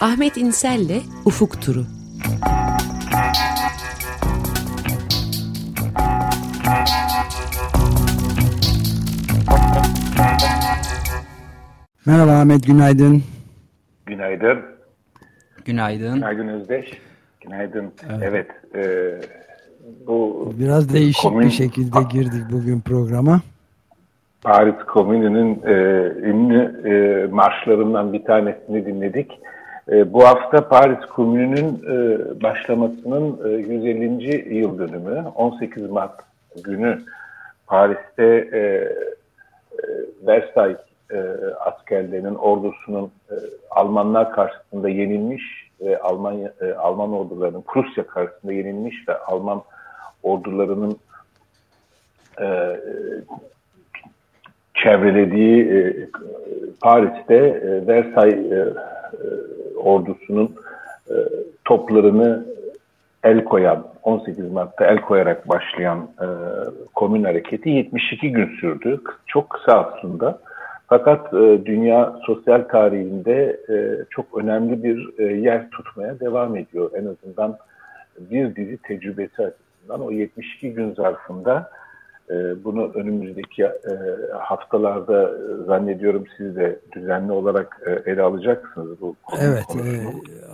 Ahmet 0.00 0.36
İnsel'le 0.36 1.02
Ufuk 1.24 1.62
Turu. 1.62 1.84
Merhaba 12.06 12.30
Ahmet, 12.30 12.66
günaydın. 12.66 13.22
Günaydın. 14.06 14.58
Günaydın. 15.64 16.14
Günaydın 16.14 16.48
Özdeş. 16.48 16.90
Günaydın. 17.40 17.92
Evet. 18.10 18.22
evet 18.22 18.50
e, 18.74 19.14
bu 20.06 20.52
Biraz 20.58 20.94
değişik 20.94 21.22
komün, 21.22 21.46
bir 21.46 21.50
şekilde 21.50 21.98
girdik 22.10 22.42
bugün 22.52 22.80
programa. 22.80 23.40
Paris 24.42 24.84
Komünü'nün 24.86 25.62
e, 25.64 25.72
ünlü 26.30 26.82
e, 26.84 27.26
marşlarından 27.32 28.12
bir 28.12 28.24
tanesini 28.24 28.86
dinledik. 28.86 29.30
E, 29.90 30.12
bu 30.12 30.24
hafta 30.24 30.68
Paris 30.68 31.06
Komünü'nün 31.06 31.82
e, 31.86 32.42
başlamasının 32.42 33.48
e, 33.48 33.56
150. 33.56 34.54
yıl 34.56 34.78
dönümü. 34.78 35.24
18 35.34 35.90
Mart 35.90 36.20
günü 36.64 37.02
Paris'te 37.66 38.24
e, 38.52 38.58
e, 38.58 38.90
Versailles 40.26 40.78
e, 41.10 41.18
askerlerinin 41.60 42.34
ordusunun 42.34 43.10
e, 43.30 43.34
Almanlar 43.70 44.32
karşısında 44.32 44.88
yenilmiş 44.88 45.42
ve 45.80 46.00
Almanya 46.00 46.52
e, 46.60 46.72
Alman 46.72 47.12
ordularının 47.12 47.62
Prusya 47.62 48.06
karşısında 48.06 48.52
yenilmiş 48.52 49.08
ve 49.08 49.18
Alman 49.18 49.62
ordularının 50.22 50.98
e, 52.40 52.76
çevrelediği 54.86 55.70
e, 55.72 56.08
Paris'te 56.82 57.34
e, 57.34 57.86
Versailles 57.86 58.52
e, 58.52 58.56
e, 58.56 59.76
ordusunun 59.76 60.54
toplarını 61.64 62.46
el 63.24 63.44
koyan, 63.44 63.86
18 64.02 64.52
Mart'ta 64.52 64.86
el 64.86 65.00
koyarak 65.00 65.48
başlayan 65.48 66.08
komün 66.94 67.24
hareketi 67.24 67.70
72 67.70 68.32
gün 68.32 68.56
sürdü. 68.60 69.00
Çok 69.26 69.50
kısa 69.50 69.72
aslında. 69.72 70.38
Fakat 70.86 71.32
dünya 71.64 72.16
sosyal 72.26 72.62
tarihinde 72.62 73.60
çok 74.10 74.38
önemli 74.38 74.84
bir 74.84 75.18
yer 75.34 75.70
tutmaya 75.70 76.20
devam 76.20 76.56
ediyor. 76.56 76.90
En 76.94 77.06
azından 77.06 77.56
bir 78.18 78.56
dizi 78.56 78.76
tecrübesi 78.76 79.42
açısından 79.42 80.06
o 80.06 80.10
72 80.10 80.72
gün 80.72 80.94
zarfında 80.94 81.70
bunu 82.64 82.92
önümüzdeki 82.94 83.62
e, 83.62 83.72
haftalarda 84.38 85.22
e, 85.22 85.64
zannediyorum 85.66 86.24
siz 86.36 86.56
de 86.56 86.80
düzenli 86.92 87.32
olarak 87.32 87.80
e, 87.86 88.10
ele 88.10 88.22
alacaksınız 88.22 89.00
bu 89.00 89.16
konu 89.22 89.40
Evet, 89.42 89.76
e, 89.76 90.12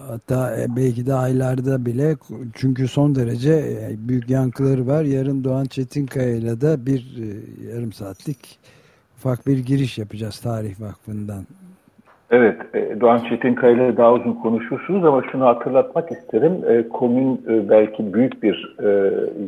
hatta 0.09 0.57
belki 0.77 1.07
de 1.07 1.15
aylarda 1.15 1.87
bile 1.87 2.17
çünkü 2.55 2.89
son 2.89 3.15
derece 3.15 3.89
büyük 3.99 4.31
yankıları 4.31 4.87
var. 4.87 5.05
Yarın 5.05 5.45
Doğan 5.45 5.65
Çetinkaya 5.65 6.31
ile 6.31 6.61
de 6.61 6.87
bir 6.87 7.17
yarım 7.73 7.93
saatlik 7.93 8.59
ufak 9.17 9.47
bir 9.47 9.59
giriş 9.59 9.99
yapacağız 9.99 10.41
Tarih 10.41 10.81
Vakfı'ndan. 10.81 11.47
Evet, 12.33 12.75
e, 12.75 13.01
Doğan 13.01 13.19
Çetinkaya 13.29 13.73
ile 13.73 13.97
daha 13.97 14.13
uzun 14.13 14.33
konuşursunuz 14.33 15.05
ama 15.05 15.23
şunu 15.33 15.47
hatırlatmak 15.47 16.13
isterim. 16.13 16.65
E, 16.69 16.89
komün 16.89 17.45
e, 17.49 17.69
belki 17.69 18.15
büyük 18.15 18.43
bir 18.43 18.77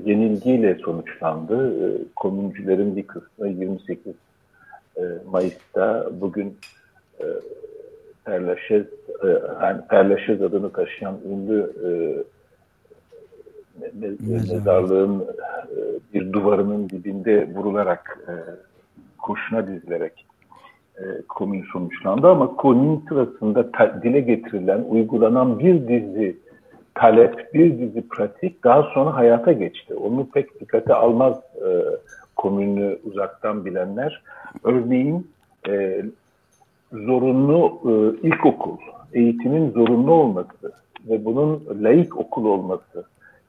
yenilgiyle 0.05 0.75
sonuçlandı. 0.75 1.75
Komüncülerin 2.17 2.97
bir 2.97 3.07
kısmı 3.07 3.49
28 3.49 4.15
Mayıs'ta 5.31 6.07
bugün 6.21 6.57
Perlaşez, 8.25 8.87
yani 9.63 9.81
Perlaşez 9.91 10.43
adını 10.43 10.73
taşıyan 10.73 11.19
ünlü 11.29 11.73
mezarlığın 14.53 15.25
bir 16.15 16.33
duvarının 16.33 16.89
dibinde 16.89 17.49
vurularak 17.55 18.19
kurşuna 19.19 19.67
dizilerek 19.67 20.27
komün 21.29 21.65
sonuçlandı 21.73 22.29
ama 22.29 22.57
komün 22.57 23.05
sırasında 23.09 23.67
dile 24.03 24.21
getirilen, 24.21 24.85
uygulanan 24.89 25.59
bir 25.59 25.89
dizi 25.89 26.37
talep, 26.95 27.55
bir 27.55 27.79
dizi 27.79 28.09
pratik 28.09 28.65
daha 28.65 28.83
sonra 28.83 29.17
hayata 29.17 29.53
geçti. 29.53 29.95
Onu 29.95 30.29
pek 30.35 30.61
dikkate 30.61 30.95
almaz 30.95 31.37
e, 31.57 31.69
komünü 32.37 32.99
uzaktan 33.05 33.65
bilenler. 33.65 34.23
Örneğin 34.65 35.31
e, 35.69 36.05
zorunlu 36.93 37.81
e, 37.85 38.27
ilkokul, 38.27 38.77
eğitimin 39.13 39.71
zorunlu 39.71 40.13
olması 40.13 40.73
ve 41.09 41.25
bunun 41.25 41.63
laik 41.83 42.17
okul 42.17 42.45
olması, 42.45 43.05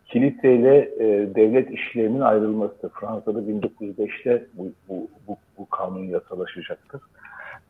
kiliseyle 0.05 0.78
e, 1.00 1.35
devlet 1.35 1.72
işlerinin 1.72 2.22
ayrılması 2.22 2.89
Fransa'da 2.89 3.39
1905'te 3.39 4.45
bu, 4.53 4.72
bu, 4.89 5.07
bu, 5.28 5.38
bu 5.57 5.69
kanun 5.69 6.03
yasalaşacaktır. 6.03 7.01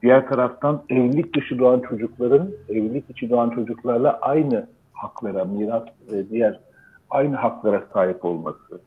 Diğer 0.06 0.28
taraftan 0.28 0.84
evlilik 0.90 1.36
dışı 1.36 1.60
doğan 1.60 1.82
çocukların 1.90 2.50
evlilik 2.70 3.10
içi 3.10 3.30
doğan 3.30 3.50
çocuklarla 3.50 4.20
aynı 4.22 4.68
haklara, 4.94 5.46
miras 5.46 5.84
ve 6.12 6.30
diğer 6.30 6.60
aynı 7.10 7.36
haklara 7.36 7.84
sahip 7.94 8.26
olması. 8.26 8.82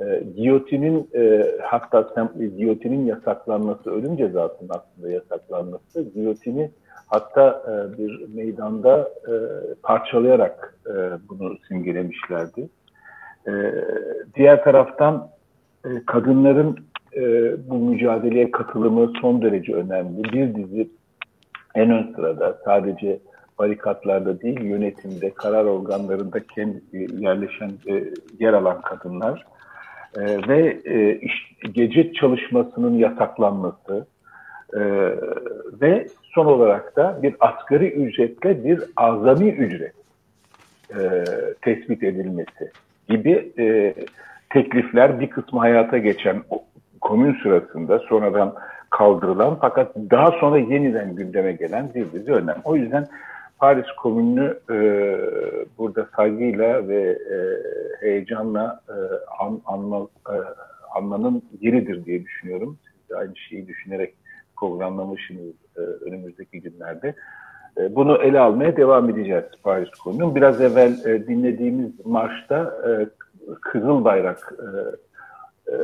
E, 0.00 0.24
giyotinin 0.36 1.10
e, 1.14 1.44
hatta 1.62 2.30
giyotinin 2.56 3.06
yasaklanması, 3.06 3.90
ölüm 3.90 4.16
cezasının 4.16 4.70
aslında 4.70 5.10
yasaklanması, 5.10 6.02
giyotini 6.14 6.70
hatta 7.06 7.62
e, 7.68 7.98
bir 7.98 8.28
meydanda 8.34 9.08
e, 9.28 9.34
parçalayarak 9.82 10.78
e, 10.86 10.92
bunu 11.28 11.56
simgelemişlerdi. 11.68 12.68
E, 13.46 13.52
diğer 14.34 14.64
taraftan 14.64 15.28
e, 15.84 15.88
kadınların 16.06 16.78
e, 17.16 17.22
bu 17.70 17.78
mücadeleye 17.78 18.50
katılımı 18.50 19.12
son 19.20 19.42
derece 19.42 19.74
önemli. 19.74 20.24
Bir 20.24 20.54
dizi 20.54 20.88
en 21.74 21.90
ön 21.90 22.12
sırada 22.16 22.58
sadece 22.64 23.18
barikatlarda 23.58 24.40
değil 24.40 24.60
yönetimde, 24.60 25.30
karar 25.34 25.64
organlarında 25.64 26.40
kendi 26.40 26.80
yerleşen, 27.18 27.72
e, 27.88 28.04
yer 28.38 28.52
alan 28.52 28.80
kadınlar 28.80 29.46
e, 30.16 30.48
ve 30.48 30.78
e, 30.84 31.18
iş, 31.18 31.52
gece 31.72 32.12
çalışmasının 32.12 32.98
yasaklanması 32.98 34.06
e, 34.74 34.80
ve 35.80 36.06
son 36.34 36.46
olarak 36.46 36.96
da 36.96 37.18
bir 37.22 37.34
asgari 37.40 37.88
ücretle 37.88 38.64
bir 38.64 38.80
azami 38.96 39.48
ücret 39.48 39.94
e, 40.90 41.24
tespit 41.62 42.02
edilmesi 42.02 42.70
gibi 43.08 43.52
e, 43.58 43.94
teklifler 44.50 45.20
bir 45.20 45.30
kısmı 45.30 45.58
hayata 45.60 45.98
geçen 45.98 46.42
komün 47.04 47.36
sırasında 47.42 47.98
sonradan 47.98 48.54
kaldırılan 48.90 49.58
fakat 49.60 49.96
daha 49.96 50.30
sonra 50.30 50.58
yeniden 50.58 51.14
gündeme 51.16 51.52
gelen 51.52 51.94
bir 51.94 52.12
dizi 52.12 52.32
önlem. 52.32 52.56
O 52.64 52.76
yüzden 52.76 53.06
Paris 53.58 53.86
Komünü 53.96 54.58
e, 54.70 54.76
burada 55.78 56.08
saygıyla 56.16 56.88
ve 56.88 57.00
e, 57.10 57.36
heyecanla 58.00 58.80
e, 58.88 58.96
an, 59.44 59.60
anma, 59.66 60.08
e, 60.28 60.36
anmanın 60.94 61.42
yeridir 61.60 62.04
diye 62.04 62.24
düşünüyorum. 62.24 62.78
Siz 62.84 63.10
de 63.10 63.16
aynı 63.16 63.36
şeyi 63.36 63.68
düşünerek 63.68 64.14
programlamışsınız 64.60 65.54
e, 65.76 65.80
önümüzdeki 65.80 66.60
günlerde. 66.60 67.14
E, 67.78 67.94
bunu 67.94 68.16
ele 68.16 68.40
almaya 68.40 68.76
devam 68.76 69.10
edeceğiz 69.10 69.44
Paris 69.62 69.90
Komünü'nün. 69.90 70.34
Biraz 70.34 70.60
evvel 70.60 71.04
e, 71.04 71.26
dinlediğimiz 71.26 72.06
marşta 72.06 72.74
e, 72.88 72.90
Kızıl 73.60 74.04
Bayrak 74.04 74.54
e, 74.58 74.66
e, 75.72 75.74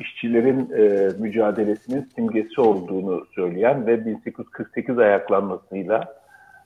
işçilerin 0.00 0.70
e, 0.76 1.08
mücadelesinin 1.18 2.08
simgesi 2.14 2.60
olduğunu 2.60 3.26
söyleyen 3.34 3.86
ve 3.86 4.06
1848 4.06 4.98
ayaklanmasıyla 4.98 6.14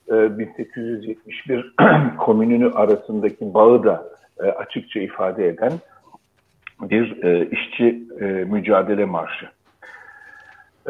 e, 0.08 0.38
1871 0.38 1.74
komününü 2.18 2.70
arasındaki 2.70 3.54
bağı 3.54 3.84
da 3.84 4.04
e, 4.40 4.42
açıkça 4.42 5.00
ifade 5.00 5.48
eden 5.48 5.72
bir 6.80 7.22
e, 7.24 7.46
işçi 7.46 8.02
e, 8.20 8.24
mücadele 8.24 9.04
marşı. 9.04 9.48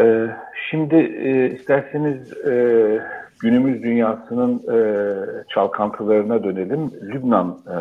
E, 0.00 0.26
şimdi 0.70 0.96
e, 0.96 1.50
isterseniz 1.50 2.32
e, 2.46 2.54
günümüz 3.40 3.82
dünyasının 3.82 4.62
e, 4.72 4.78
çalkantılarına 5.48 6.44
dönelim. 6.44 6.90
Lübnan 7.02 7.58
e, 7.66 7.76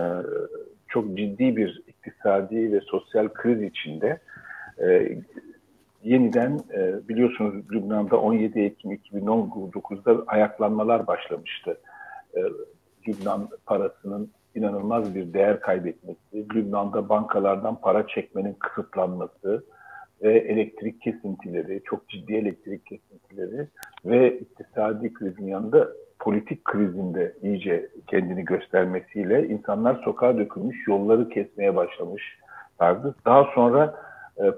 çok 0.88 1.18
ciddi 1.18 1.58
bir 1.58 1.82
iktisadi 1.88 2.74
ve 2.74 2.82
sosyal 2.82 3.28
kriz 3.28 3.62
içinde 3.62 4.20
e, 4.82 5.18
yeniden 6.04 6.60
e, 6.74 7.08
biliyorsunuz 7.10 7.54
Lübnan'da 7.72 8.18
17 8.18 8.60
Ekim 8.60 8.92
2019'da 8.92 10.24
ayaklanmalar 10.28 11.08
başlamıştı. 11.08 11.78
E, 12.36 12.40
Lübnan 13.08 13.50
parasının 13.66 14.32
inanılmaz 14.56 15.16
bir 15.16 15.34
değer 15.34 15.60
kaybetmesi, 15.60 16.50
Lübnan'da 16.56 17.10
bankalardan 17.10 17.82
para 17.82 18.08
çekmenin 18.08 18.54
kısıtlanması 18.54 19.64
ve 20.22 20.38
elektrik 20.38 21.02
kesintileri, 21.02 21.82
çok 21.86 22.10
ciddi 22.10 22.34
elektrik 22.34 22.86
kesintileri 22.86 23.68
ve 24.06 24.40
iktisadi 24.40 25.14
krizin 25.14 25.48
yanında 25.48 25.90
politik 26.20 26.66
krizinde 26.66 27.36
iyice 27.42 27.90
kendini 28.08 28.46
göstermesiyle 28.46 29.48
insanlar 29.48 30.02
sokağa 30.04 30.38
dökülmüş, 30.38 30.88
yolları 30.88 31.30
kesmeye 31.30 31.76
başlamışlardı. 31.76 33.16
Daha 33.26 33.44
sonra 33.56 33.96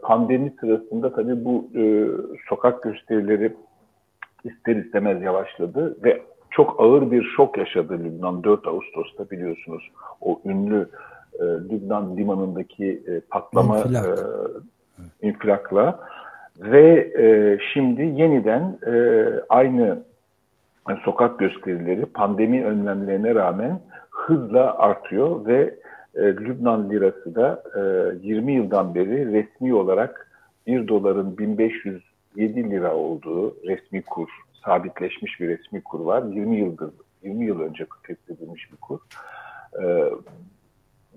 pandemi 0.01 0.53
sırasında 0.59 1.13
tabii 1.13 1.45
bu 1.45 1.69
e, 1.75 2.07
sokak 2.49 2.83
gösterileri 2.83 3.53
ister 4.43 4.75
istemez 4.75 5.21
yavaşladı 5.21 6.03
ve 6.03 6.21
çok 6.51 6.81
ağır 6.81 7.11
bir 7.11 7.23
şok 7.23 7.57
yaşadı 7.57 7.93
Lübnan 7.93 8.43
4 8.43 8.67
Ağustos'ta 8.67 9.29
biliyorsunuz. 9.29 9.91
O 10.21 10.41
ünlü 10.45 10.89
e, 11.39 11.43
Lübnan 11.43 12.17
limanındaki 12.17 13.03
e, 13.07 13.19
patlama 13.19 13.77
İnfilak. 13.77 14.05
e, 14.05 15.27
infilakla 15.27 15.99
ve 16.59 17.11
e, 17.19 17.57
şimdi 17.73 18.01
yeniden 18.01 18.77
e, 18.87 19.25
aynı 19.49 20.03
sokak 21.03 21.39
gösterileri 21.39 22.05
pandemi 22.05 22.65
önlemlerine 22.65 23.35
rağmen 23.35 23.79
hızla 24.09 24.77
artıyor 24.77 25.45
ve 25.45 25.75
e, 26.15 26.21
Lübnan 26.21 26.89
lirası 26.89 27.35
da 27.35 27.63
e, 28.23 28.27
20 28.27 28.53
yıldan 28.53 28.95
beri 28.95 29.33
resmi 29.33 29.73
olarak 29.73 30.31
1 30.67 30.87
doların 30.87 31.37
1507 31.37 32.71
lira 32.71 32.95
olduğu 32.95 33.55
resmi 33.67 34.01
kur, 34.01 34.29
sabitleşmiş 34.65 35.39
bir 35.39 35.47
resmi 35.47 35.81
kur 35.81 35.99
var. 35.99 36.23
20 36.23 36.57
yıldır 36.57 36.91
20 37.23 37.45
yıl 37.45 37.59
önce 37.59 37.85
feshedilmiş 38.03 38.71
bir 38.71 38.77
kur. 38.77 38.99
E, 39.83 40.11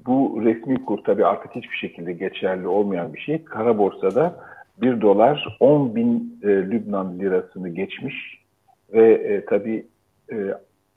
bu 0.06 0.40
resmi 0.44 0.84
kur 0.84 0.98
tabii 1.04 1.26
artık 1.26 1.54
hiçbir 1.54 1.76
şekilde 1.76 2.12
geçerli 2.12 2.68
olmayan 2.68 3.14
bir 3.14 3.20
şey. 3.20 3.44
Kara 3.44 3.78
borsada 3.78 4.36
1 4.82 5.00
dolar 5.00 5.56
10 5.60 5.94
bin 5.94 6.40
e, 6.42 6.46
Lübnan 6.46 7.18
lirasını 7.18 7.68
geçmiş 7.68 8.44
ve 8.92 9.12
e, 9.14 9.44
tabii 9.44 9.86
e, 10.32 10.54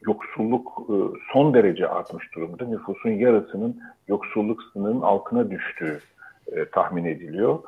yoksulluk 0.08 0.90
e, 0.90 0.96
son 1.34 1.54
derece 1.54 1.88
artmış 1.88 2.36
durumda. 2.36 2.66
Nüfusun 2.66 3.10
yarısının 3.10 3.82
yoksulluk 4.08 4.64
sınırının 4.74 5.02
altına 5.02 5.52
düştüğü 5.52 6.00
e, 6.52 6.66
tahmin 6.66 7.06
ediliyor. 7.06 7.60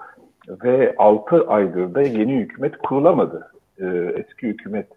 Ve 0.63 0.95
6 0.97 1.47
aydır 1.47 1.93
da 1.93 2.01
yeni 2.01 2.35
hükümet 2.35 2.77
kurulamadı. 2.77 3.51
E, 3.79 3.85
eski 4.15 4.47
hükümet 4.47 4.87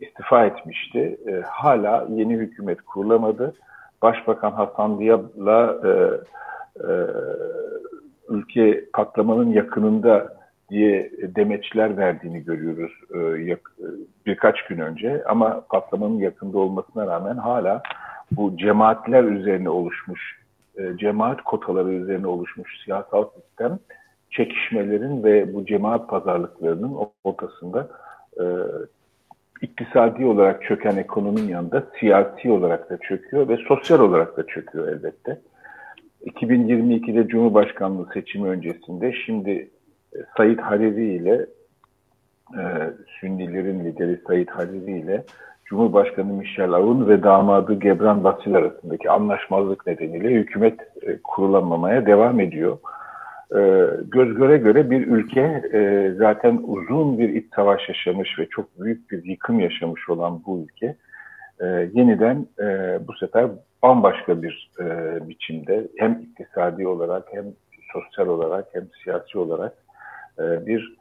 istifa 0.00 0.46
etmişti. 0.46 1.18
Hala 1.46 2.06
yeni 2.10 2.34
hükümet 2.34 2.82
kurulamadı. 2.82 3.54
Başbakan 4.02 4.52
Hasan 4.52 5.00
Diab'la 5.00 5.80
ülke 8.28 8.84
patlamanın 8.92 9.50
yakınında 9.50 10.36
diye 10.74 11.10
demeçler 11.22 11.96
verdiğini 11.96 12.44
görüyoruz 12.44 12.92
e, 13.14 13.56
birkaç 14.26 14.62
gün 14.64 14.78
önce. 14.78 15.24
Ama 15.24 15.64
patlamanın 15.70 16.18
yakında 16.18 16.58
olmasına 16.58 17.06
rağmen 17.06 17.36
hala 17.36 17.82
bu 18.30 18.56
cemaatler 18.56 19.24
üzerine 19.24 19.70
oluşmuş, 19.70 20.40
e, 20.78 20.96
cemaat 20.96 21.42
kotaları 21.44 21.92
üzerine 21.92 22.26
oluşmuş 22.26 22.84
siyasal 22.84 23.24
sistem 23.34 23.78
çekişmelerin 24.30 25.24
ve 25.24 25.54
bu 25.54 25.66
cemaat 25.66 26.08
pazarlıklarının 26.08 26.96
ortasında 27.24 27.88
e, 28.40 28.44
iktisadi 29.62 30.26
olarak 30.26 30.62
çöken 30.62 30.96
ekonominin 30.96 31.48
yanında 31.48 31.82
siyasi 32.00 32.50
olarak 32.50 32.90
da 32.90 32.98
çöküyor 32.98 33.48
ve 33.48 33.56
sosyal 33.56 34.00
olarak 34.00 34.36
da 34.36 34.46
çöküyor 34.46 34.88
elbette. 34.88 35.40
2022'de 36.26 37.28
Cumhurbaşkanlığı 37.28 38.08
seçimi 38.14 38.48
öncesinde 38.48 39.12
şimdi 39.12 39.70
Said 40.36 40.58
Hariri 40.58 41.14
ile 41.14 41.46
e, 42.58 42.62
Sünnilerin 43.20 43.84
lideri 43.84 44.20
Said 44.26 44.48
Hariri 44.48 44.98
ile 44.98 45.24
Cumhurbaşkanı 45.64 46.32
Michel 46.32 46.72
Aoun 46.72 47.08
ve 47.08 47.22
damadı 47.22 47.74
Gebran 47.74 48.24
Basil 48.24 48.54
arasındaki 48.54 49.10
anlaşmazlık 49.10 49.86
nedeniyle 49.86 50.30
hükümet 50.30 50.80
e, 51.02 51.18
kurulamamaya 51.24 52.06
devam 52.06 52.40
ediyor. 52.40 52.78
E, 53.56 53.60
göz 54.04 54.34
göre 54.34 54.56
göre 54.56 54.90
bir 54.90 55.06
ülke 55.06 55.62
e, 55.72 56.12
zaten 56.18 56.60
uzun 56.62 57.18
bir 57.18 57.28
iç 57.28 57.46
savaş 57.56 57.88
yaşamış 57.88 58.38
ve 58.38 58.46
çok 58.46 58.80
büyük 58.80 59.10
bir 59.10 59.24
yıkım 59.24 59.60
yaşamış 59.60 60.08
olan 60.08 60.42
bu 60.46 60.66
ülke 60.66 60.96
e, 61.60 61.66
yeniden 61.66 62.46
e, 62.60 62.98
bu 63.08 63.12
sefer 63.12 63.46
bambaşka 63.82 64.42
bir 64.42 64.70
e, 64.80 64.84
biçimde 65.28 65.88
hem 65.98 66.12
iktisadi 66.12 66.86
olarak 66.86 67.24
hem 67.32 67.44
sosyal 67.92 68.28
olarak 68.28 68.66
hem 68.72 68.84
siyasi 69.04 69.38
olarak 69.38 69.83
e, 70.38 70.66
bir 70.66 70.94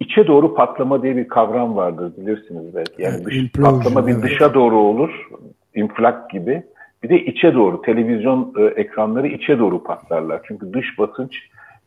içe 0.00 0.26
doğru 0.26 0.54
patlama 0.54 1.02
diye 1.02 1.16
bir 1.16 1.28
kavram 1.28 1.76
vardır 1.76 2.12
bilirsiniz 2.16 2.74
belki. 2.74 3.02
Yani 3.02 3.24
dış, 3.24 3.36
Implosion, 3.36 3.78
patlama 3.78 4.06
bir 4.06 4.12
evet. 4.12 4.22
dışa 4.22 4.54
doğru 4.54 4.78
olur, 4.78 5.28
inflak 5.74 6.30
gibi. 6.30 6.62
Bir 7.02 7.08
de 7.08 7.24
içe 7.24 7.54
doğru, 7.54 7.82
televizyon 7.82 8.54
e, 8.58 8.64
ekranları 8.64 9.26
içe 9.26 9.58
doğru 9.58 9.82
patlarlar. 9.82 10.40
Çünkü 10.48 10.72
dış 10.72 10.98
basınç 10.98 11.36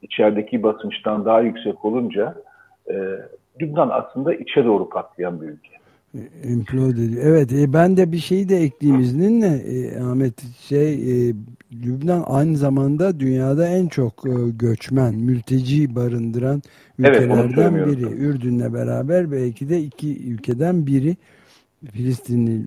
içerideki 0.02 0.64
basınçtan 0.64 1.26
daha 1.26 1.42
yüksek 1.42 1.86
olunca 1.86 2.36
e, 2.90 2.94
Lübnan 3.62 3.90
aslında 3.90 4.34
içe 4.34 4.66
doğru 4.66 4.90
patlayan 4.90 5.42
bir 5.42 5.48
ülke. 5.48 5.83
Implode 6.44 7.04
ediyor. 7.04 7.24
Evet 7.26 7.54
e, 7.54 7.74
ben 7.74 7.98
de 7.98 8.12
bir 8.12 8.18
şeyi 8.18 8.50
de 8.50 8.58
ekleyeyim 8.58 9.02
izninle 9.02 9.48
e, 9.48 10.00
Ahmet 10.00 10.34
şey 10.60 10.94
e, 10.94 11.34
Lübnan 11.86 12.24
aynı 12.28 12.58
zamanda 12.58 13.20
dünyada 13.20 13.68
en 13.68 13.88
çok 13.88 14.28
e, 14.28 14.32
göçmen, 14.60 15.16
mülteci 15.16 15.96
barındıran 15.96 16.62
ülkelerden 17.00 17.74
evet, 17.74 17.88
biri. 17.88 18.06
Ürdün'le 18.06 18.74
beraber 18.74 19.32
belki 19.32 19.70
de 19.70 19.82
iki 19.82 20.28
ülkeden 20.28 20.88
biri 20.88 21.18
Filistinli 21.92 22.62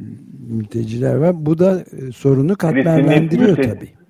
mülteciler 0.49 1.15
var. 1.15 1.47
Bu 1.47 1.59
da 1.59 1.81
e, 1.81 2.13
sorunu 2.13 2.57
katmerlendiriyor 2.57 3.57
tabii. 3.57 4.06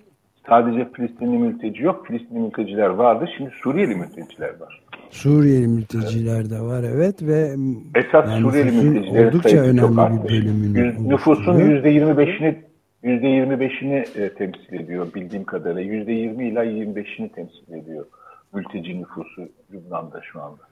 Sadece 0.49 0.89
Filistinli 0.93 1.39
mülteci 1.39 1.83
yok. 1.83 2.07
Filistinli 2.07 2.39
mülteciler 2.39 2.89
vardı. 2.89 3.29
Şimdi 3.37 3.51
Suriyeli 3.63 3.95
mülteciler 3.95 4.61
var. 4.61 4.83
Suriyeli 5.11 5.67
mülteciler 5.67 6.51
de 6.51 6.61
var 6.61 6.83
evet 6.83 7.23
ve 7.23 7.57
esas 7.95 8.31
yani 8.31 8.43
Suriyeli 8.43 8.71
mültecilerin 8.71 9.29
oldukça 9.29 9.57
önemli 9.57 10.25
bir 10.25 10.29
bölümünü 10.29 11.09
nüfusun 11.09 11.59
yüzde 11.59 11.89
yirmi 11.89 12.19
beşini 12.19 12.63
yüzde 13.03 13.27
yirmi 13.27 13.61
beşini 13.61 14.05
e, 14.17 14.29
temsil 14.29 14.73
ediyor 14.73 15.15
bildiğim 15.15 15.45
kadarıyla 15.45 15.95
yüzde 15.95 16.13
yirmi 16.13 16.49
ila 16.49 16.63
yirmi 16.63 16.97
beşini 16.97 17.29
temsil 17.29 17.73
ediyor 17.73 18.07
mülteci 18.55 19.01
nüfusu 19.01 19.49
Lübnan'da 19.73 20.21
şu 20.33 20.43
anda. 20.43 20.63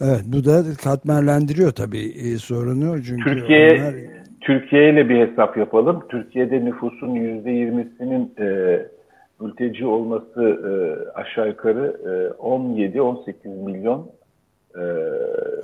Evet 0.00 0.22
bu 0.24 0.44
da 0.44 0.62
katmerlendiriyor 0.84 1.70
tabii 1.70 2.04
e, 2.04 2.38
sorunu 2.38 3.02
çünkü 3.02 3.24
Türkiye 3.24 3.70
onlar... 3.70 3.94
Türkiye 4.42 4.90
ile 4.92 5.08
bir 5.08 5.28
hesap 5.28 5.56
yapalım. 5.56 6.04
Türkiye'de 6.08 6.64
nüfusun 6.64 7.10
yüzde 7.10 7.50
yirmisinin 7.50 8.34
e, 8.38 8.78
mülteci 9.40 9.86
olması 9.86 10.42
e, 10.42 10.72
aşağı 11.18 11.48
yukarı 11.48 11.96
e, 12.04 12.42
17-18 12.42 13.64
milyon 13.64 14.10
e, 14.74 14.82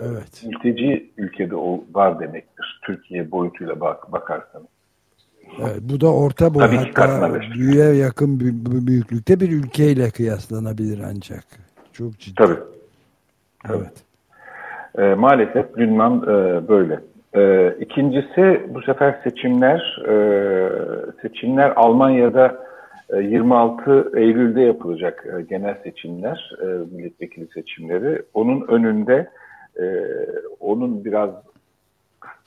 evet. 0.01 0.45
mülteci 0.47 1.11
ülkede 1.17 1.55
var 1.95 2.21
demektir. 2.21 2.81
Türkiye 2.87 3.31
boyutuyla 3.31 3.81
bak, 3.81 4.13
bakarsanız. 4.13 4.67
Evet, 5.61 5.81
bu 5.81 6.01
da 6.01 6.15
orta 6.15 6.55
boy 6.55 6.63
hatta 6.63 7.41
büyüye 7.55 7.85
yakın 7.85 8.41
büyüklükte 8.87 9.41
bir 9.41 9.53
ülkeyle 9.53 10.11
kıyaslanabilir 10.11 11.01
ancak. 11.11 11.45
Çok 11.93 12.19
ciddi. 12.19 12.35
Tabii. 12.35 12.59
Evet. 13.71 14.05
E, 14.99 15.15
maalesef 15.15 15.79
Lübnan 15.79 16.23
e, 16.23 16.69
böyle. 16.69 17.01
E, 17.37 17.75
ikincisi 17.81 18.67
bu 18.69 18.83
sefer 18.83 19.21
seçimler. 19.25 20.03
E, 20.09 20.15
seçimler 21.23 21.73
Almanya'da 21.77 22.69
26 23.17 24.13
e, 24.15 24.21
Eylül'de 24.21 24.61
yapılacak 24.61 25.27
e, 25.27 25.43
genel 25.43 25.75
seçimler, 25.83 26.53
e, 26.63 26.67
milletvekili 26.67 27.49
seçimleri. 27.55 28.23
Onun 28.35 28.67
önünde 28.69 29.31
onun 30.61 31.05
biraz 31.05 31.31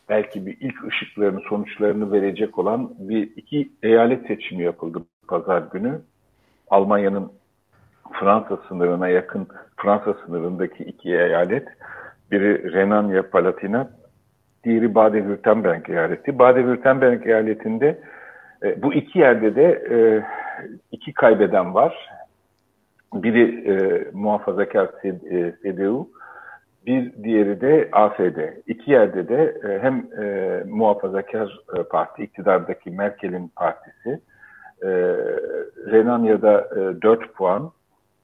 belki 0.09 0.45
bir 0.45 0.57
ilk 0.61 0.83
ışıklarını, 0.87 1.41
sonuçlarını 1.49 2.11
verecek 2.11 2.59
olan 2.59 2.91
bir 2.99 3.31
iki 3.35 3.71
eyalet 3.83 4.27
seçimi 4.27 4.63
yapıldı 4.63 4.99
pazar 5.27 5.63
günü. 5.71 6.01
Almanya'nın 6.69 7.31
Fransa 8.11 8.59
sınırına 8.67 9.09
yakın 9.09 9.47
Fransa 9.77 10.15
sınırındaki 10.25 10.83
iki 10.83 11.09
eyalet. 11.09 11.67
Biri 12.31 12.73
Renania-Palatinat, 12.73 13.87
diğeri 14.63 14.95
Baden-Württemberg 14.95 15.91
eyaleti. 15.91 16.31
Baden-Württemberg 16.31 17.27
eyaletinde 17.27 17.99
e, 18.63 18.81
bu 18.81 18.93
iki 18.93 19.19
yerde 19.19 19.55
de 19.55 19.65
e, 19.91 19.97
iki 20.91 21.13
kaybeden 21.13 21.73
var. 21.73 22.09
Biri 23.13 23.71
e, 23.71 24.05
muhafazakar 24.13 24.89
CDU, 25.61 26.09
bir 26.85 27.23
diğeri 27.23 27.61
de 27.61 27.89
AFD. 27.91 28.37
İki 28.67 28.91
yerde 28.91 29.27
de 29.27 29.57
e, 29.63 29.79
hem 29.79 30.07
e, 30.23 30.63
muhafazakar 30.67 31.59
e, 31.77 31.83
parti, 31.83 32.23
iktidardaki 32.23 32.91
Merkel'in 32.91 33.51
partisi, 33.55 34.21
e, 34.83 34.89
Renanya'da 35.91 36.69
e, 36.75 37.01
4 37.01 37.33
puan, 37.33 37.71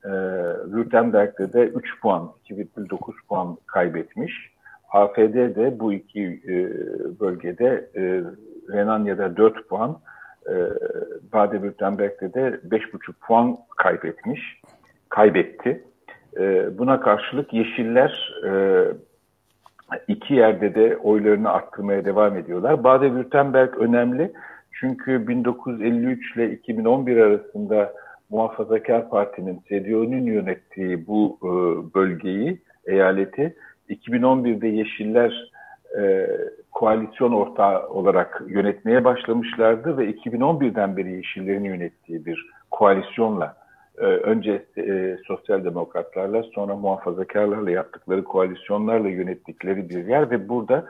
e, 0.04 0.10
Württemberg'de 0.72 1.54
de 1.54 1.68
3 1.68 2.02
puan, 2.02 2.32
2,9 2.50 2.98
puan 3.30 3.58
kaybetmiş. 3.66 4.57
AFD 4.92 5.56
de 5.56 5.80
bu 5.80 5.94
iki 5.94 6.42
e, 6.48 6.56
bölgede 7.20 7.90
e, 7.96 8.24
Renanya'da 8.74 9.38
4 9.38 9.70
puan, 9.70 10.00
e, 10.46 10.54
Baden-Württemberg'de 11.34 12.34
de 12.34 12.60
5,5 12.70 13.14
puan 13.22 13.58
kaybetmiş, 13.78 14.62
kaybetti. 15.10 15.84
E, 16.40 16.78
buna 16.78 17.00
karşılık 17.00 17.54
Yeşiller 17.54 18.34
iki 20.08 20.34
yerde 20.34 20.76
de 20.76 20.98
oylarını 20.98 21.50
arttırmaya 21.50 22.06
devam 22.06 22.38
ediyorlar. 22.38 22.74
Baden-Württemberg 22.74 23.76
önemli 23.78 24.32
çünkü 24.72 25.28
1953 25.28 26.36
ile 26.36 26.52
2011 26.52 27.18
arasında 27.18 27.94
Muhafazakar 28.30 29.10
Parti'nin, 29.10 29.62
CDU'nun 29.70 30.26
yönettiği 30.26 31.08
bu 31.08 31.38
bölgeyi, 31.96 32.62
eyaleti 32.86 33.56
2011'de 33.90 34.68
Yeşiller 34.68 35.52
e, 36.00 36.28
koalisyon 36.72 37.32
ortağı 37.32 37.90
olarak 37.90 38.44
yönetmeye 38.48 39.04
başlamışlardı 39.04 39.98
ve 39.98 40.12
2011'den 40.12 40.98
beri 40.98 41.12
Yeşillerin 41.12 41.64
yönettiği 41.64 42.26
bir 42.26 42.46
koalisyonla 42.72 43.56
e, 43.98 44.06
önce 44.06 44.66
e, 44.78 45.18
sosyal 45.28 45.64
demokratlarla 45.64 46.44
sonra 46.44 46.76
muhafazakarlarla 46.76 47.72
yaptıkları 47.72 48.24
koalisyonlarla 48.24 49.10
yönettikleri 49.10 49.90
bir 49.90 50.06
yer 50.06 50.32
ve 50.32 50.50
burada 50.50 50.86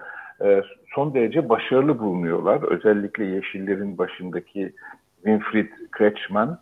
e, 0.45 0.61
son 0.95 1.13
derece 1.13 1.49
başarılı 1.49 1.99
bulunuyorlar. 1.99 2.63
Özellikle 2.63 3.25
Yeşillerin 3.25 3.97
başındaki 3.97 4.73
Winfried 5.15 5.69
Kretschmann 5.91 6.59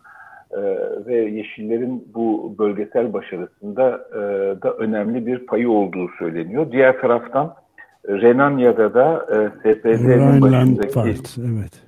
e, 0.50 0.60
ve 1.06 1.16
Yeşillerin 1.16 2.08
bu 2.14 2.54
bölgesel 2.58 3.12
başarısında 3.12 4.06
e, 4.10 4.18
da 4.62 4.72
önemli 4.72 5.26
bir 5.26 5.46
payı 5.46 5.70
olduğu 5.70 6.08
söyleniyor. 6.18 6.72
Diğer 6.72 7.00
taraftan 7.00 7.54
Renanya'da 8.08 8.94
da 8.94 9.26
e, 9.30 9.74
SPD'nin 9.74 10.42
başındaki... 10.42 11.00
evet. 11.38 11.82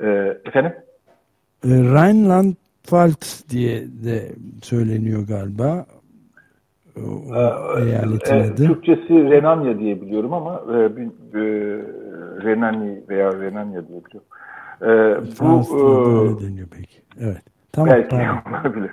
E, 0.00 0.38
efendim? 0.48 0.72
E, 1.64 1.68
Rheinland-Pfalz 1.68 3.50
diye 3.50 3.82
de 4.04 4.32
söyleniyor 4.62 5.22
galiba. 5.28 5.86
O, 6.96 7.78
eyaletin 7.78 8.34
e, 8.34 8.42
adı. 8.42 8.66
Türkçesi 8.66 9.14
Renanya 9.30 9.78
diye 9.78 10.00
biliyorum 10.00 10.32
ama 10.32 10.62
e, 10.72 10.76
e, 10.76 11.42
Renani 12.44 13.02
veya 13.08 13.32
Renanya 13.32 13.88
diye 13.88 14.04
biliyorum. 14.04 14.28
E, 14.82 14.86
bu 15.40 15.62
e, 15.78 16.46
deniyor 16.46 16.68
peki. 16.70 17.00
Evet. 17.20 17.42
Tamam, 17.72 17.90
belki 17.90 18.08
tamam. 18.08 18.42
olabilir. 18.64 18.90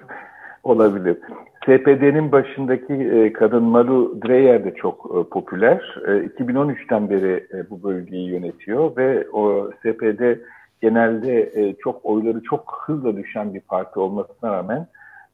olabilir. 0.64 1.18
SPD'nin 1.64 2.32
başındaki 2.32 2.94
e, 2.94 3.34
kadın 3.34 3.64
Maru 3.64 4.22
Dreyer 4.26 4.66
de 4.66 4.74
çok 4.76 5.12
e, 5.20 5.30
popüler. 5.30 6.02
E, 6.08 6.12
2013'ten 6.12 7.10
beri 7.10 7.48
e, 7.54 7.70
bu 7.70 7.84
bölgeyi 7.84 8.30
yönetiyor 8.30 8.98
ve 8.98 9.28
o 9.34 9.72
SPD 9.80 10.40
genelde 10.82 11.42
e, 11.42 11.76
çok 11.76 12.06
oyları 12.06 12.42
çok 12.44 12.84
hızla 12.86 13.18
düşen 13.18 13.54
bir 13.54 13.62
parti 13.62 14.00
olmasına 14.00 14.52
rağmen 14.52 14.88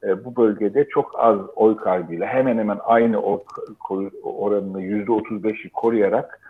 e, 0.04 0.24
bu 0.24 0.36
bölgede 0.36 0.88
çok 0.88 1.10
az 1.18 1.38
oy 1.56 1.76
kaybıyla 1.76 2.26
hemen 2.26 2.58
hemen 2.58 2.78
aynı 2.84 3.20
oy 3.20 4.10
oranını 4.22 4.82
%35'i 4.82 5.70
koruyarak 5.70 6.40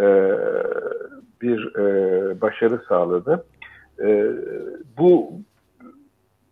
e, 0.00 0.04
bir 1.42 1.76
e, 1.76 2.40
başarı 2.40 2.82
sağladı. 2.88 3.46
E, 4.04 4.26
bu 4.98 5.32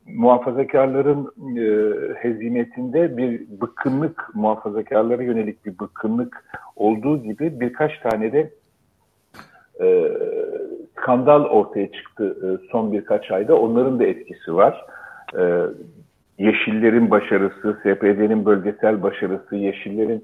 muhafazakarların 0.06 1.32
e, 1.56 1.66
hezimetinde 2.14 3.16
bir 3.16 3.40
bıkkınlık, 3.60 4.30
muhafazakarlara 4.34 5.22
yönelik 5.22 5.66
bir 5.66 5.78
bıkkınlık 5.78 6.44
olduğu 6.76 7.22
gibi 7.22 7.60
birkaç 7.60 7.98
tane 7.98 8.32
de 8.32 8.50
e, 9.80 10.08
skandal 10.96 11.44
ortaya 11.44 11.92
çıktı 11.92 12.36
e, 12.42 12.70
son 12.70 12.92
birkaç 12.92 13.30
ayda. 13.30 13.58
Onların 13.58 13.98
da 13.98 14.04
etkisi 14.04 14.54
var. 14.54 14.86
E, 15.38 15.62
Yeşillerin 16.38 17.10
başarısı, 17.10 17.78
SPD'nin 17.82 18.44
bölgesel 18.44 19.02
başarısı, 19.02 19.56
Yeşillerin 19.56 20.22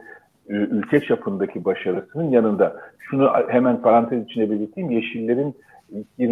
ülke 0.51 1.01
çapındaki 1.01 1.65
başarısının 1.65 2.31
yanında 2.31 2.77
şunu 2.99 3.33
hemen 3.49 3.83
parantez 3.83 4.25
içine 4.25 4.51
belirteyim. 4.51 4.91
Yeşillerin 4.91 5.57
e, 6.19 6.25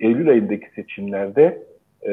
Eylül 0.00 0.28
ayındaki 0.28 0.70
seçimlerde 0.74 1.62
e, 2.06 2.12